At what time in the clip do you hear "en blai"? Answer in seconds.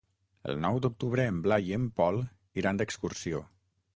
1.33-1.69